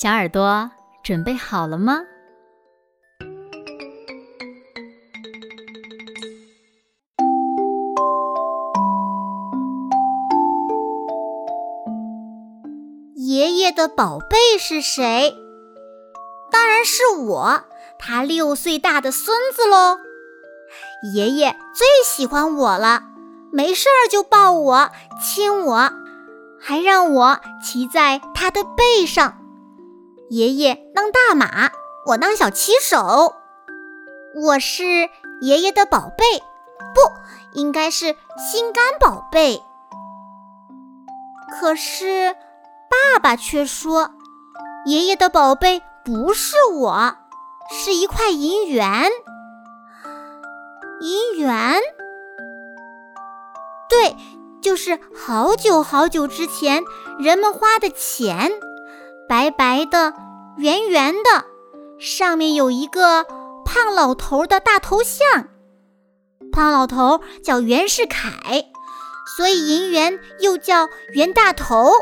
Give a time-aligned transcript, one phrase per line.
[0.00, 0.70] 小耳朵
[1.02, 2.02] 准备好了吗？
[13.16, 15.34] 爷爷的宝贝是谁？
[16.52, 17.64] 当然是我，
[17.98, 19.98] 他六岁大的孙子喽。
[21.12, 23.02] 爷爷最喜欢我了，
[23.52, 25.90] 没事儿就抱我、亲我，
[26.60, 29.34] 还让我骑在他的背上。
[30.30, 31.70] 爷爷当大马，
[32.04, 33.34] 我当小骑手。
[34.34, 34.84] 我是
[35.40, 36.24] 爷爷的宝贝，
[36.94, 39.62] 不应该是心肝宝贝。
[41.50, 42.34] 可是
[42.90, 44.10] 爸爸却说，
[44.84, 47.16] 爷爷的宝贝不是我，
[47.70, 49.10] 是一块银元。
[51.00, 51.80] 银元，
[53.88, 54.14] 对，
[54.60, 56.84] 就是好久好久之前
[57.18, 58.52] 人们花的钱。
[59.28, 60.14] 白白的，
[60.56, 61.44] 圆圆的，
[61.98, 63.24] 上面有一个
[63.62, 65.48] 胖老头的大头像。
[66.50, 68.64] 胖老头叫袁世凯，
[69.36, 71.92] 所以银元又叫袁大头。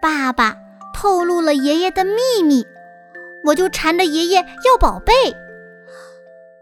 [0.00, 0.56] 爸爸
[0.94, 2.64] 透露了爷爷的秘密，
[3.46, 5.12] 我就缠着爷爷要宝贝。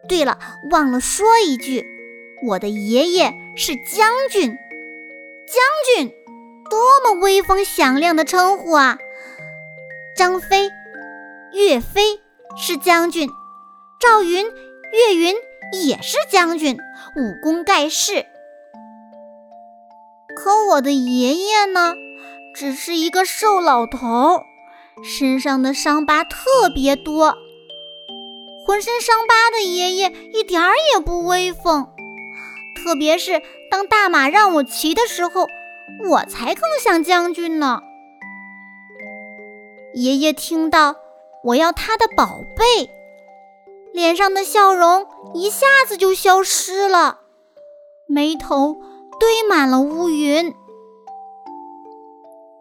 [0.08, 0.38] 对了，
[0.70, 1.84] 忘了说一句，
[2.46, 4.56] 我的爷爷是将军，
[5.46, 6.14] 将军。
[6.78, 8.98] 多么威风响亮的称呼啊！
[10.16, 10.70] 张飞、
[11.52, 12.20] 岳飞
[12.56, 13.28] 是将军，
[14.00, 14.46] 赵云、
[14.92, 15.34] 岳云
[15.84, 16.78] 也是将军，
[17.16, 18.26] 武功盖世。
[20.36, 21.96] 可我的爷爷呢，
[22.54, 24.44] 只是一个瘦老头，
[25.02, 27.34] 身上的伤疤特别多。
[28.64, 31.88] 浑身伤疤的爷爷一点儿也不威风，
[32.76, 35.48] 特别是当大马让我骑的时候。
[36.08, 37.80] 我才更像将军呢！
[39.94, 40.96] 爷爷听到
[41.44, 42.90] 我要他的宝贝，
[43.92, 47.20] 脸上的笑容一下子就消失了，
[48.06, 48.76] 眉头
[49.18, 50.54] 堆满了乌云。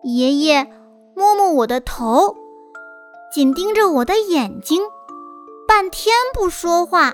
[0.04, 0.72] 爷爷
[1.16, 2.36] 摸摸我的头，
[3.34, 4.82] 紧盯着我的眼睛，
[5.68, 7.14] 半天不说话。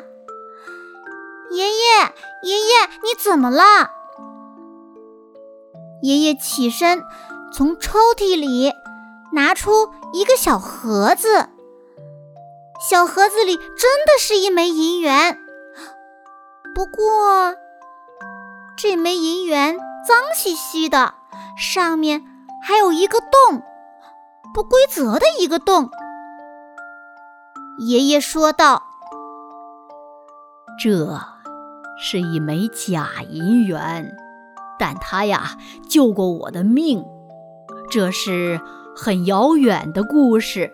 [1.52, 1.74] 爷爷，
[2.44, 4.03] 爷爷，你怎么了？
[6.04, 7.02] 爷爷起身，
[7.54, 8.74] 从抽屉里
[9.32, 11.48] 拿出一个小盒子。
[12.90, 13.66] 小盒子里真
[14.06, 15.40] 的是一枚银元，
[16.76, 17.56] 不过
[18.76, 21.14] 这枚银元脏兮兮的，
[21.58, 22.22] 上面
[22.62, 23.64] 还有一个洞，
[24.54, 25.90] 不规则的一个洞。
[27.80, 28.84] 爷爷说道
[30.78, 31.18] ：“这
[31.98, 34.14] 是一枚假银元。”
[34.86, 35.58] 但他呀
[35.88, 37.06] 救过我的命，
[37.90, 38.60] 这是
[38.94, 40.74] 很遥远的故事，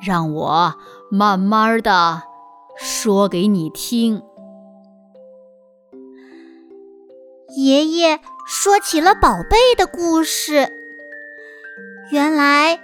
[0.00, 0.74] 让我
[1.10, 2.22] 慢慢的
[2.76, 4.22] 说给你听。
[7.56, 10.68] 爷爷说起了宝贝的故事。
[12.12, 12.78] 原来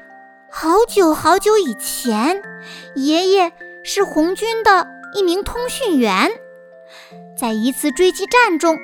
[0.51, 2.43] 好久好久以前，
[2.97, 3.53] 爷爷
[3.85, 6.33] 是红军的一名通讯员，
[7.39, 8.77] 在一次追击战中。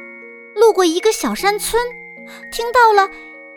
[0.57, 1.81] 路过一个小山村，
[2.51, 3.11] 听到了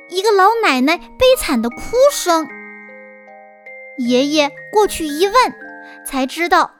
[0.10, 1.78] 一个老奶奶悲惨的哭
[2.12, 2.46] 声。
[3.98, 5.34] 爷爷过去一问，
[6.06, 6.72] 才知道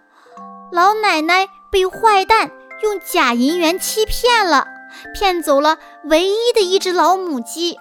[0.72, 2.52] 老奶奶被坏蛋
[2.84, 4.68] 用假银元欺骗了，
[5.14, 7.78] 骗走了唯一的一只老母鸡。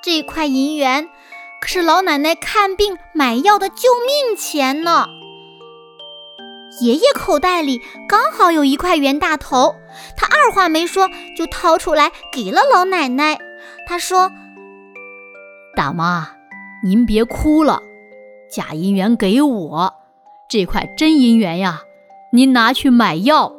[0.00, 1.08] 这块银元
[1.60, 5.06] 可是老奶奶看病买药的救命钱呢。
[6.80, 9.76] 爷爷口袋里刚好有一块袁大头，
[10.16, 13.38] 他二话没说就掏出来给了老奶奶。
[13.86, 14.30] 他说
[15.76, 16.28] ：“大妈，
[16.84, 17.80] 您别哭了，
[18.50, 19.94] 假银元给我，
[20.48, 21.82] 这块真银元呀，
[22.32, 23.52] 您拿去买药。”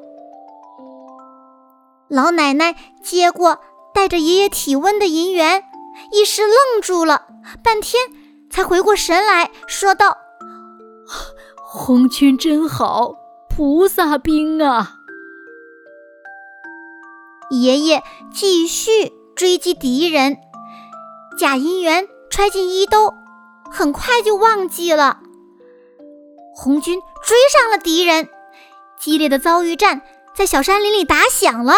[2.10, 3.60] 老奶奶接过
[3.94, 5.64] 带着爷爷体温的银元，
[6.12, 7.28] 一时愣住了，
[7.64, 8.04] 半天
[8.50, 10.18] 才回过神来说道。
[11.56, 13.16] 红军真好，
[13.50, 14.98] 菩萨兵啊！
[17.62, 18.04] 爷爷
[18.34, 20.38] 继续追击敌人，
[21.38, 23.14] 假银元揣进衣兜，
[23.72, 25.20] 很快就忘记了。
[26.56, 28.28] 红军追上了敌人，
[29.00, 30.02] 激烈的遭遇战
[30.36, 31.74] 在小山林里打响了，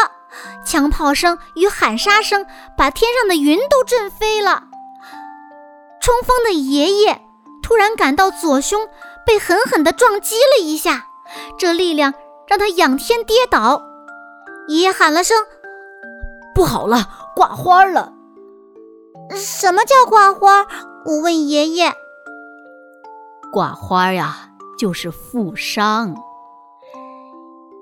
[0.65, 2.45] 枪炮声与喊杀声
[2.77, 4.63] 把天上的云都震飞了。
[6.01, 7.21] 冲锋的爷爷
[7.61, 8.87] 突然感到左胸
[9.25, 11.07] 被狠狠地撞击了一下，
[11.57, 12.13] 这力量
[12.47, 13.81] 让他仰天跌倒。
[14.67, 15.37] 爷爷喊了声
[16.55, 18.13] ：“不好了，挂花了！”
[19.35, 20.65] 什么叫挂花？
[21.05, 21.93] 我问爷爷。
[23.53, 24.49] 挂花呀。
[24.77, 26.17] 就是负伤。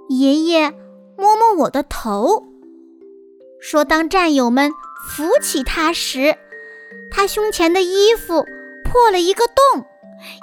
[0.09, 0.69] 爷爷
[1.17, 2.43] 摸摸我的头，
[3.59, 4.71] 说：“当战友们
[5.09, 6.37] 扶起他时，
[7.09, 8.45] 他胸前的衣服
[8.85, 9.83] 破了一个洞，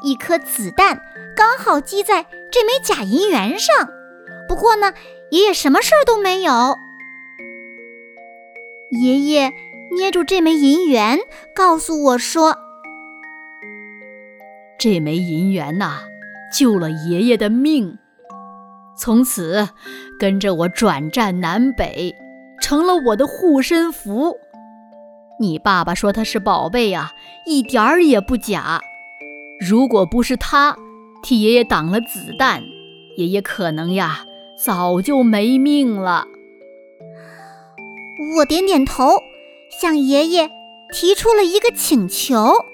[0.03, 1.00] 一颗子弹
[1.37, 3.88] 刚好击在这枚假银元上。
[4.49, 4.93] 不过呢，
[5.31, 6.76] 爷爷什么事儿都没有。”
[8.91, 9.53] 爷爷
[9.97, 11.19] 捏住这枚银元，
[11.55, 12.57] 告诉我说
[14.79, 16.03] ：“这枚银元呐。”
[16.53, 17.97] 救了爷爷的命，
[18.99, 19.69] 从此
[20.19, 22.13] 跟着我转战南北，
[22.61, 24.37] 成了我的护身符。
[25.39, 27.13] 你爸爸说他是宝贝啊，
[27.47, 28.81] 一点儿也不假。
[29.61, 30.77] 如果不是他
[31.23, 32.65] 替爷爷挡了子弹，
[33.17, 34.25] 爷爷可能呀
[34.59, 36.25] 早就没命了。
[38.37, 39.23] 我点点头，
[39.71, 40.51] 向爷爷
[40.93, 42.67] 提出了一个请求：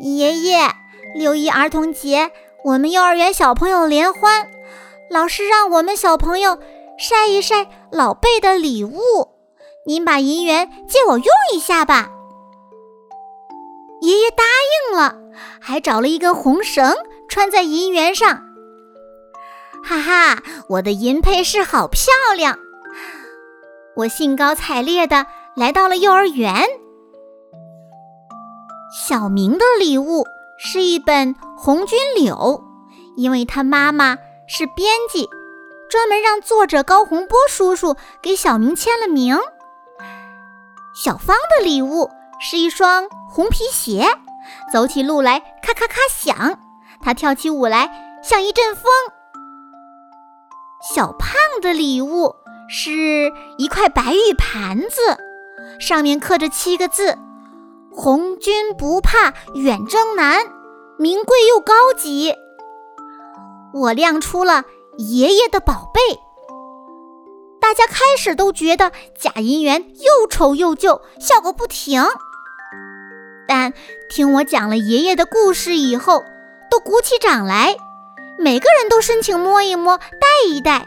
[0.00, 0.68] 爷爷，
[1.14, 2.30] 六一儿童节。
[2.62, 4.50] 我们幼儿园小朋友联欢，
[5.10, 6.58] 老师让我们小朋友
[6.98, 8.98] 晒一晒老贝的礼物。
[9.86, 12.10] 您把银元借我用一下吧。
[14.02, 14.44] 爷爷答
[14.90, 15.16] 应了，
[15.60, 16.94] 还找了一根红绳
[17.28, 18.42] 穿在银元上。
[19.82, 22.58] 哈哈，我的银配饰好漂亮！
[23.96, 26.66] 我兴高采烈的来到了幼儿园。
[29.08, 30.24] 小明的礼物
[30.58, 31.34] 是一本。
[31.56, 32.62] 红军柳，
[33.16, 35.30] 因为他妈妈是编辑，
[35.88, 39.38] 专门让作者高洪波叔叔给小明签了名。
[40.94, 44.06] 小芳的礼物是一双红皮鞋，
[44.70, 46.58] 走起路来咔咔咔响，
[47.00, 48.92] 他跳起舞来像一阵风。
[50.92, 51.30] 小胖
[51.62, 52.34] 的礼物
[52.68, 55.18] 是一块白玉盘子，
[55.78, 57.18] 上面刻着七个字
[57.92, 60.46] ：“红军不怕远征难。”
[60.96, 62.34] 名贵又高级，
[63.72, 64.62] 我亮出了
[64.96, 66.00] 爷爷的宝贝。
[67.60, 72.04] 大家开始都觉得假银元又丑又旧，笑个不停。
[73.48, 73.72] 但
[74.08, 76.22] 听我讲了爷爷的故事以后，
[76.70, 77.76] 都鼓起掌来，
[78.38, 80.86] 每个人都申请摸一摸、戴一戴。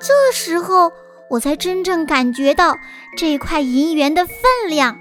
[0.00, 0.92] 这时候，
[1.30, 2.76] 我才真正感觉到
[3.16, 4.36] 这块银元的分
[4.68, 4.98] 量。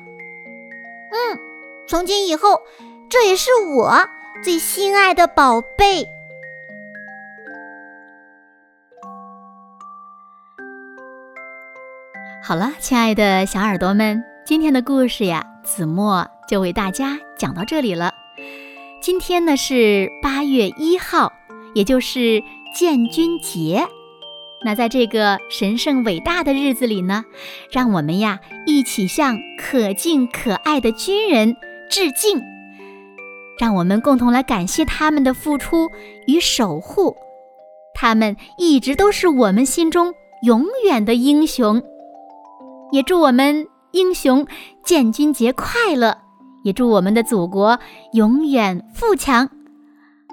[1.11, 1.39] 嗯，
[1.87, 2.61] 从今以后。
[3.09, 4.05] 这也是我
[4.43, 6.05] 最心爱的宝贝。
[12.43, 18.13] 好了，亲爱的小耳朵们，今天的故事呀，子墨就为大家讲到这里了。
[19.01, 21.31] 今天呢是八月一号，
[21.73, 22.43] 也就是
[22.75, 23.87] 建军节。
[24.63, 27.23] 那在这个神圣伟大的日子里呢，
[27.71, 31.55] 让我们呀一起向可敬可爱的军人
[31.89, 32.41] 致敬。
[33.59, 35.89] 让我们共同来感谢他们的付出
[36.27, 37.15] 与守护，
[37.93, 41.81] 他们一直都是我们心中永远的英雄。
[42.91, 44.45] 也祝我们英雄
[44.83, 46.17] 建军节快乐，
[46.63, 47.79] 也祝我们的祖国
[48.13, 49.49] 永远富强，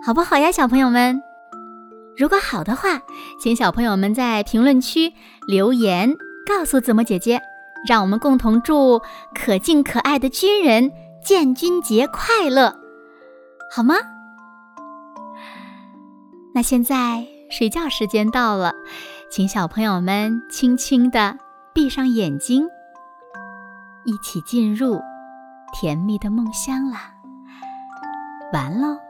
[0.04, 1.20] 好不好呀，小朋友们？
[2.16, 3.00] 如果好的话，
[3.40, 5.12] 请小朋友们在评论区
[5.49, 6.14] 留言
[6.47, 7.40] 告诉子墨姐姐，
[7.88, 9.00] 让我们共同祝
[9.35, 10.92] 可敬可爱的军人
[11.25, 12.76] 建军节快乐。
[13.75, 13.97] 好吗？
[16.54, 18.73] 那现在睡觉时间到了，
[19.28, 21.37] 请小朋友们轻轻地
[21.73, 22.68] 闭上眼睛，
[24.04, 25.00] 一起进入
[25.73, 27.12] 甜蜜的梦乡啦。
[28.52, 29.03] 完喽。